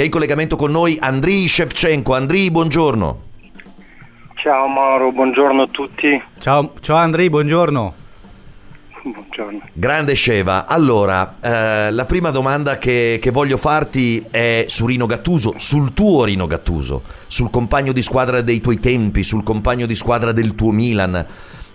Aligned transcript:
che 0.00 0.06
è 0.06 0.08
in 0.08 0.14
collegamento 0.14 0.56
con 0.56 0.70
noi 0.70 0.96
Andriy 0.98 1.46
Shevchenko. 1.46 2.14
Andriy, 2.14 2.50
buongiorno. 2.50 3.22
Ciao 4.36 4.66
Mauro, 4.66 5.12
buongiorno 5.12 5.64
a 5.64 5.66
tutti. 5.66 6.22
Ciao, 6.38 6.72
ciao 6.80 6.96
Andrei, 6.96 7.28
buongiorno. 7.28 7.94
Buongiorno. 9.02 9.60
Grande 9.74 10.14
Sceva, 10.14 10.66
allora 10.66 11.36
eh, 11.42 11.90
la 11.90 12.04
prima 12.06 12.30
domanda 12.30 12.78
che, 12.78 13.18
che, 13.20 13.30
voglio 13.30 13.58
farti 13.58 14.24
è 14.30 14.64
su 14.68 14.86
Rino 14.86 15.04
Gattuso, 15.04 15.52
sul 15.58 15.92
tuo 15.92 16.24
Rino 16.24 16.46
Gattuso, 16.46 17.02
sul 17.26 17.50
compagno 17.50 17.92
di 17.92 18.00
squadra 18.00 18.40
dei 18.40 18.62
tuoi 18.62 18.80
tempi, 18.80 19.22
sul 19.22 19.42
compagno 19.42 19.84
di 19.84 19.94
squadra 19.94 20.32
del 20.32 20.54
tuo 20.54 20.70
Milan, 20.70 21.26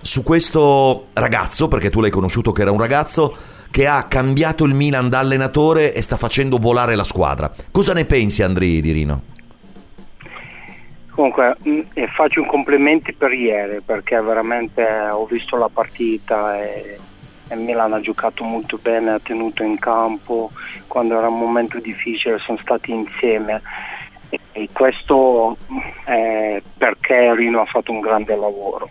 su 0.02 0.24
questo 0.24 1.10
ragazzo, 1.14 1.68
perché 1.68 1.92
tu 1.92 2.02
l'hai 2.02 2.10
conosciuto 2.10 2.52
che 2.52 2.64
era 2.64 2.72
un 2.72 2.80
ragazzo, 2.80 3.36
che 3.76 3.88
ha 3.88 4.04
cambiato 4.04 4.64
il 4.64 4.74
Milan 4.74 5.10
da 5.10 5.20
allenatore 5.20 5.94
e 5.94 6.02
sta 6.02 6.16
facendo 6.16 6.60
volare 6.60 6.96
la 6.96 7.04
squadra. 7.04 7.52
Cosa 7.72 7.92
ne 7.92 8.06
pensi 8.06 8.42
Andrei 8.42 8.80
di 8.80 8.94
Rino? 8.94 9.22
Comunque 11.10 11.58
mm, 11.68 11.82
faccio 12.16 12.40
un 12.40 12.48
complimenti 12.48 13.12
per 13.12 13.34
ieri 13.34 13.82
perché 13.82 14.22
veramente 14.22 14.82
ho 15.12 15.26
visto 15.26 15.58
la 15.58 15.68
partita 15.68 16.58
e, 16.64 16.98
e 17.50 17.56
Milan 17.58 17.92
ha 17.92 18.00
giocato 18.00 18.46
molto 18.46 18.80
bene, 18.82 19.12
ha 19.12 19.20
tenuto 19.20 19.62
in 19.62 19.78
campo, 19.78 20.52
quando 20.88 21.18
era 21.18 21.28
un 21.28 21.38
momento 21.38 21.78
difficile 21.82 22.38
sono 22.38 22.58
stati 22.60 22.94
insieme 22.94 23.62
e, 24.30 24.40
e 24.54 24.70
questo 24.72 25.58
è 26.06 26.62
perché 26.78 27.36
Rino 27.36 27.60
ha 27.60 27.66
fatto 27.66 27.92
un 27.92 28.00
grande 28.00 28.38
lavoro. 28.38 28.88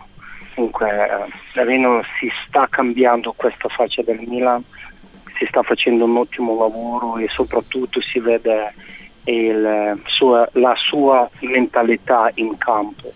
Comunque 0.55 0.89
eh, 0.89 1.65
Rino 1.65 2.01
si 2.17 2.31
sta 2.47 2.65
cambiando 2.69 3.33
questa 3.33 3.67
faccia 3.67 4.01
del 4.03 4.21
Milan, 4.25 4.63
si 5.37 5.45
sta 5.49 5.61
facendo 5.63 6.05
un 6.05 6.15
ottimo 6.15 6.57
lavoro 6.57 7.17
e 7.17 7.27
soprattutto 7.27 7.99
si 8.01 8.19
vede 8.19 8.73
il, 9.25 10.01
sua, 10.05 10.47
la 10.53 10.73
sua 10.77 11.29
mentalità 11.41 12.31
in 12.35 12.57
campo. 12.57 13.11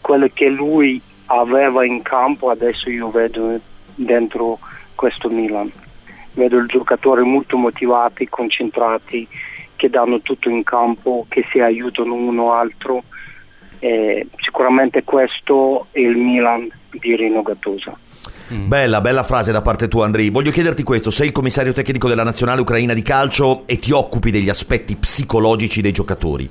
Quello 0.00 0.30
che 0.32 0.48
lui 0.48 1.00
aveva 1.26 1.84
in 1.84 2.00
campo 2.00 2.48
adesso 2.48 2.88
io 2.88 3.10
vedo 3.10 3.60
dentro 3.94 4.58
questo 4.94 5.28
Milan. 5.28 5.70
Vedo 6.32 6.56
il 6.56 6.68
giocatore 6.68 7.22
molto 7.22 7.58
motivati, 7.58 8.28
concentrati, 8.30 9.28
che 9.76 9.90
danno 9.90 10.22
tutto 10.22 10.48
in 10.48 10.62
campo, 10.62 11.26
che 11.28 11.44
si 11.50 11.60
aiutano 11.60 12.14
uno 12.14 12.48
l'altro. 12.48 13.02
Eh, 13.80 14.26
sicuramente 14.38 15.04
questo 15.04 15.88
è 15.90 16.00
il 16.00 16.16
Milan 16.16 16.76
di 16.90 17.16
Rino 17.16 17.42
Gattuso. 17.42 17.98
Mm. 18.52 18.68
Bella, 18.68 19.00
bella 19.00 19.22
frase 19.22 19.52
da 19.52 19.62
parte 19.62 19.88
tua 19.88 20.04
Andrei. 20.06 20.30
Voglio 20.30 20.50
chiederti 20.50 20.82
questo, 20.82 21.10
sei 21.10 21.26
il 21.26 21.32
commissario 21.32 21.72
tecnico 21.72 22.08
della 22.08 22.22
nazionale 22.22 22.60
ucraina 22.60 22.94
di 22.94 23.02
calcio 23.02 23.66
e 23.66 23.78
ti 23.78 23.92
occupi 23.92 24.30
degli 24.30 24.48
aspetti 24.48 24.96
psicologici 24.96 25.82
dei 25.82 25.92
giocatori. 25.92 26.48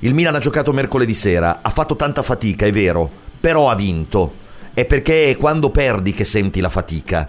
Il 0.00 0.14
Milan 0.14 0.36
ha 0.36 0.38
giocato 0.38 0.72
mercoledì 0.72 1.14
sera, 1.14 1.58
ha 1.60 1.70
fatto 1.70 1.96
tanta 1.96 2.22
fatica, 2.22 2.66
è 2.66 2.72
vero, 2.72 3.10
però 3.40 3.68
ha 3.68 3.74
vinto. 3.74 4.46
È 4.72 4.84
perché 4.84 5.30
è 5.30 5.36
quando 5.36 5.70
perdi 5.70 6.12
che 6.12 6.24
senti 6.24 6.60
la 6.60 6.68
fatica. 6.68 7.28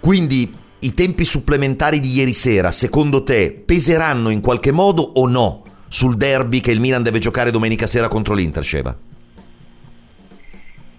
Quindi 0.00 0.54
i 0.80 0.94
tempi 0.94 1.24
supplementari 1.24 2.00
di 2.00 2.12
ieri 2.12 2.32
sera, 2.32 2.70
secondo 2.70 3.22
te, 3.22 3.50
peseranno 3.50 4.30
in 4.30 4.40
qualche 4.40 4.72
modo 4.72 5.02
o 5.02 5.26
no 5.26 5.62
sul 5.88 6.16
derby 6.16 6.60
che 6.60 6.70
il 6.70 6.80
Milan 6.80 7.02
deve 7.02 7.18
giocare 7.18 7.50
domenica 7.50 7.86
sera 7.86 8.08
contro 8.08 8.34
l'Inter, 8.34 8.64
Sheva? 8.64 8.96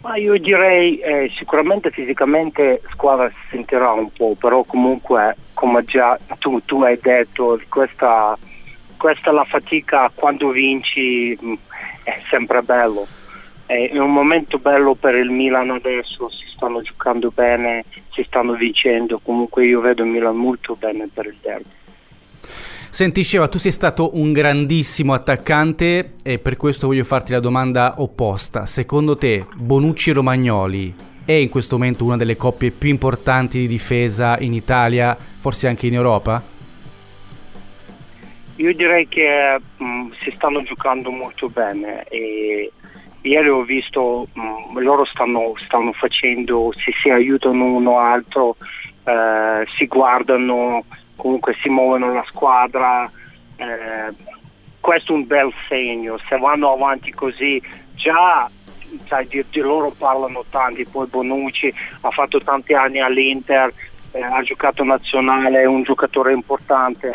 Ma 0.02 0.16
io 0.16 0.38
direi 0.38 0.98
eh, 1.00 1.30
sicuramente 1.36 1.92
fisicamente 1.92 2.82
squadra 2.92 3.30
si 3.30 3.36
sentirà 3.50 3.92
un 3.92 4.10
po', 4.12 4.36
però 4.40 4.64
comunque 4.64 5.36
come 5.54 5.84
già 5.84 6.18
tu, 6.38 6.62
tu 6.64 6.82
hai 6.84 6.98
detto, 7.02 7.60
questa, 7.68 8.38
questa 8.98 9.32
la 9.32 9.44
fatica 9.44 10.10
quando 10.14 10.52
vinci 10.52 11.38
mh, 11.38 11.50
mm, 11.50 11.54
è 12.04 12.18
sempre 12.30 12.62
bello. 12.62 13.06
È 13.66 13.98
un 14.00 14.12
momento 14.12 14.58
bello 14.58 14.96
per 14.96 15.16
il 15.16 15.30
Milan 15.30 15.70
adesso, 15.70 16.30
si 16.30 16.46
stanno 16.56 16.82
giocando 16.82 17.30
bene, 17.30 17.84
si 18.12 18.24
stanno 18.24 18.54
vincendo, 18.54 19.20
comunque 19.22 19.66
io 19.66 19.82
vedo 19.82 20.04
il 20.04 20.10
Milan 20.10 20.38
molto 20.38 20.76
bene 20.76 21.10
per 21.14 21.26
il 21.26 21.38
derby. 21.42 21.79
Senti 22.92 23.22
Sceva, 23.22 23.48
tu 23.48 23.60
sei 23.60 23.72
stato 23.72 24.18
un 24.18 24.34
grandissimo 24.34 25.14
attaccante 25.14 26.14
e 26.24 26.40
per 26.40 26.58
questo 26.58 26.88
voglio 26.88 27.04
farti 27.04 27.32
la 27.32 27.40
domanda 27.40 27.96
opposta. 27.98 28.66
Secondo 28.66 29.16
te 29.16 29.46
Bonucci 29.56 30.12
Romagnoli 30.12 30.94
è 31.24 31.34
in 31.34 31.50
questo 31.50 31.78
momento 31.78 32.04
una 32.04 32.18
delle 32.18 32.36
coppie 32.36 32.72
più 32.72 32.90
importanti 32.90 33.60
di 33.60 33.68
difesa 33.68 34.40
in 34.40 34.54
Italia, 34.54 35.16
forse 35.16 35.68
anche 35.68 35.86
in 35.86 35.94
Europa? 35.94 36.42
Io 38.56 38.74
direi 38.74 39.08
che 39.08 39.60
mh, 39.78 39.86
mm, 39.86 40.12
si 40.24 40.32
stanno 40.32 40.64
giocando 40.64 41.12
molto 41.12 41.48
bene 41.48 42.04
e 42.10 42.72
ieri 43.22 43.50
ho 43.50 43.62
visto 43.62 44.28
mh, 44.34 44.42
mm, 44.42 44.78
loro 44.80 45.06
stanno, 45.06 45.54
stanno, 45.64 45.94
facendo, 45.94 46.74
si, 46.76 46.92
si 47.02 47.10
aiutano 47.10 47.66
uno 47.66 47.94
l'altro, 47.94 48.58
eh, 49.04 49.66
si 49.78 49.86
guardano 49.86 50.84
comunque 51.20 51.56
si 51.62 51.70
muovono 51.70 52.14
la 52.14 52.26
squadra, 52.28 53.10
eh, 53.58 54.14
questo 54.80 55.12
è 55.12 55.16
un 55.16 55.28
bel 55.28 55.52
segno, 55.68 56.18
se 56.30 56.38
vanno 56.38 56.72
avanti 56.72 57.12
così 57.12 57.62
già 57.96 58.50
sai, 59.06 59.28
di, 59.28 59.44
di, 59.50 59.60
loro 59.60 59.94
parlano 59.96 60.46
tanti, 60.50 60.86
poi 60.86 61.06
Bonucci 61.08 61.72
ha 62.02 62.10
fatto 62.10 62.40
tanti 62.40 62.74
anni 62.74 63.00
all'Inter, 63.00 63.72
eh, 64.12 64.22
ha 64.22 64.42
giocato 64.42 64.84
nazionale, 64.84 65.62
è 65.62 65.66
un 65.66 65.84
giocatore 65.84 66.34
importante. 66.34 67.12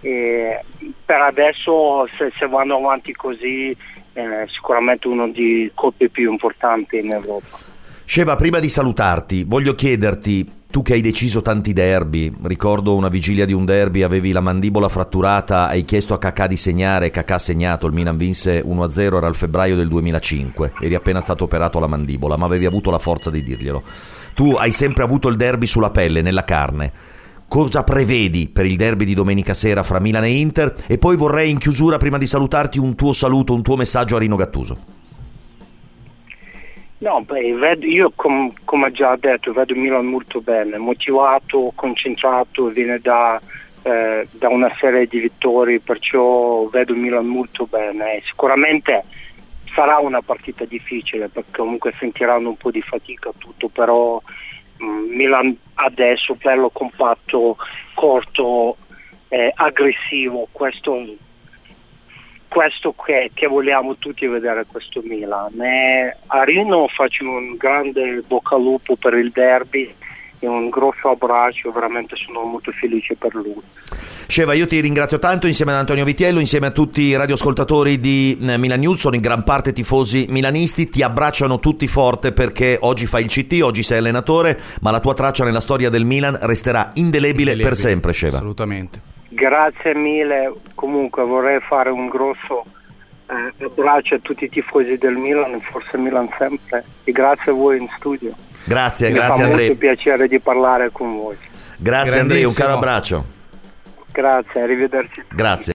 E 0.00 0.62
per 1.04 1.20
adesso 1.22 2.06
se, 2.16 2.30
se 2.38 2.46
vanno 2.46 2.76
avanti 2.76 3.12
così 3.12 3.76
eh, 4.12 4.46
sicuramente 4.48 5.08
uno 5.08 5.28
dei 5.28 5.70
coppie 5.74 6.08
più 6.08 6.30
importanti 6.30 6.98
in 6.98 7.12
Europa. 7.12 7.58
Sceva, 8.04 8.36
prima 8.36 8.58
di 8.58 8.68
salutarti, 8.68 9.44
voglio 9.44 9.74
chiederti 9.74 10.57
tu 10.70 10.82
che 10.82 10.92
hai 10.92 11.00
deciso 11.00 11.40
tanti 11.40 11.72
derby, 11.72 12.30
ricordo 12.42 12.94
una 12.94 13.08
vigilia 13.08 13.46
di 13.46 13.54
un 13.54 13.64
derby, 13.64 14.02
avevi 14.02 14.32
la 14.32 14.42
mandibola 14.42 14.90
fratturata, 14.90 15.66
hai 15.68 15.86
chiesto 15.86 16.12
a 16.12 16.18
Kakà 16.18 16.46
di 16.46 16.58
segnare, 16.58 17.10
Kakà 17.10 17.36
ha 17.36 17.38
segnato, 17.38 17.86
il 17.86 17.94
Milan 17.94 18.18
vinse 18.18 18.62
1-0, 18.62 19.16
era 19.16 19.28
il 19.28 19.34
febbraio 19.34 19.76
del 19.76 19.88
2005, 19.88 20.74
eri 20.82 20.94
appena 20.94 21.22
stato 21.22 21.44
operato 21.44 21.78
alla 21.78 21.86
mandibola, 21.86 22.36
ma 22.36 22.44
avevi 22.44 22.66
avuto 22.66 22.90
la 22.90 22.98
forza 22.98 23.30
di 23.30 23.42
dirglielo. 23.42 23.82
Tu 24.34 24.52
hai 24.52 24.70
sempre 24.70 25.04
avuto 25.04 25.28
il 25.28 25.36
derby 25.36 25.66
sulla 25.66 25.90
pelle, 25.90 26.20
nella 26.20 26.44
carne. 26.44 26.92
Cosa 27.48 27.82
prevedi 27.82 28.48
per 28.48 28.66
il 28.66 28.76
derby 28.76 29.06
di 29.06 29.14
domenica 29.14 29.54
sera 29.54 29.82
fra 29.82 30.00
Milan 30.00 30.24
e 30.24 30.34
Inter? 30.34 30.74
E 30.86 30.98
poi 30.98 31.16
vorrei 31.16 31.50
in 31.50 31.56
chiusura, 31.56 31.96
prima 31.96 32.18
di 32.18 32.26
salutarti, 32.26 32.78
un 32.78 32.94
tuo 32.94 33.14
saluto, 33.14 33.54
un 33.54 33.62
tuo 33.62 33.76
messaggio 33.76 34.16
a 34.16 34.18
Rino 34.18 34.36
Gattuso. 34.36 34.97
No, 37.00 37.20
beh, 37.22 37.54
vedo, 37.54 37.86
io 37.86 38.12
com, 38.14 38.52
come 38.64 38.90
già 38.90 39.14
detto 39.14 39.52
vedo 39.52 39.74
Milan 39.76 40.06
molto 40.06 40.40
bene, 40.40 40.78
motivato, 40.78 41.70
concentrato, 41.76 42.66
viene 42.66 42.98
da, 42.98 43.40
eh, 43.82 44.26
da 44.32 44.48
una 44.48 44.74
serie 44.80 45.06
di 45.06 45.20
vittorie, 45.20 45.78
perciò 45.78 46.64
vedo 46.66 46.94
Milan 46.94 47.26
molto 47.26 47.66
bene. 47.66 48.20
Sicuramente 48.24 49.04
sarà 49.72 49.98
una 49.98 50.22
partita 50.22 50.64
difficile 50.64 51.28
perché 51.28 51.58
comunque 51.58 51.94
sentiranno 52.00 52.48
un 52.48 52.56
po' 52.56 52.72
di 52.72 52.82
fatica 52.82 53.30
tutto, 53.38 53.68
però 53.68 54.20
mh, 54.78 54.84
mm, 54.84 55.14
Milan 55.14 55.56
adesso 55.74 56.34
bello 56.34 56.68
compatto, 56.70 57.58
corto, 57.94 58.76
eh, 59.28 59.52
aggressivo, 59.54 60.48
questo 60.50 61.16
questo 62.48 62.94
che, 63.04 63.30
che, 63.34 63.46
vogliamo 63.46 63.96
tutti 63.96 64.26
vedere 64.26 64.64
questo 64.66 65.00
Milan. 65.04 65.60
E 65.60 66.16
a 66.26 66.42
Rino 66.44 66.88
faccio 66.88 67.24
un 67.24 67.56
grande 67.56 68.22
bocca 68.26 68.56
al 68.56 68.62
lupo 68.62 68.96
per 68.96 69.14
il 69.14 69.30
derby 69.30 69.94
e 70.40 70.46
un 70.46 70.68
grosso 70.68 71.10
abbraccio, 71.10 71.70
veramente 71.70 72.16
sono 72.16 72.42
molto 72.42 72.70
felice 72.72 73.14
per 73.16 73.34
lui. 73.34 73.60
Sceva, 74.26 74.52
io 74.52 74.66
ti 74.66 74.78
ringrazio 74.80 75.18
tanto 75.18 75.46
insieme 75.46 75.72
ad 75.72 75.78
Antonio 75.78 76.04
Vitiello, 76.04 76.38
insieme 76.38 76.66
a 76.66 76.70
tutti 76.70 77.00
i 77.00 77.16
radioascoltatori 77.16 77.98
di 77.98 78.38
eh, 78.42 78.58
Milan 78.58 78.80
News, 78.80 78.98
sono 78.98 79.14
in 79.14 79.22
gran 79.22 79.42
parte 79.42 79.72
tifosi 79.72 80.26
milanisti, 80.28 80.90
ti 80.90 81.02
abbracciano 81.02 81.58
tutti 81.58 81.88
forte 81.88 82.32
perché 82.32 82.76
oggi 82.80 83.06
fai 83.06 83.24
il 83.24 83.30
CT, 83.30 83.60
oggi 83.62 83.82
sei 83.82 83.98
allenatore, 83.98 84.60
ma 84.82 84.90
la 84.90 85.00
tua 85.00 85.14
traccia 85.14 85.44
nella 85.44 85.60
storia 85.60 85.88
del 85.88 86.04
Milan 86.04 86.38
resterà 86.42 86.90
indelebile, 86.94 87.52
indelebile 87.52 87.68
per 87.68 87.74
sempre, 87.74 88.12
Sceva. 88.12 88.36
Assolutamente. 88.36 89.07
Grazie 89.28 89.94
mille, 89.94 90.54
comunque 90.74 91.22
vorrei 91.24 91.60
fare 91.60 91.90
un 91.90 92.08
grosso 92.08 92.64
eh, 93.26 93.64
abbraccio 93.64 94.14
a 94.14 94.18
tutti 94.20 94.44
i 94.44 94.48
tifosi 94.48 94.96
del 94.96 95.16
Milan, 95.16 95.60
forse 95.60 95.98
Milan 95.98 96.28
sempre, 96.38 96.84
e 97.04 97.12
grazie 97.12 97.52
a 97.52 97.54
voi 97.54 97.78
in 97.78 97.88
studio. 97.96 98.32
Grazie, 98.64 99.08
Mi 99.08 99.14
grazie 99.14 99.44
Andrea. 99.44 99.48
Mi 99.48 99.52
fa 99.52 99.66
molto 99.66 99.74
piacere 99.76 100.28
di 100.28 100.38
parlare 100.38 100.90
con 100.90 101.16
voi. 101.16 101.36
Grazie 101.76 102.20
Andrea, 102.20 102.46
un 102.46 102.54
caro 102.54 102.72
abbraccio. 102.72 103.24
Grazie, 104.12 104.62
arrivederci. 104.62 105.22
Grazie. 105.28 105.66